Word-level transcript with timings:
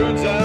turns 0.00 0.24
out. 0.24 0.39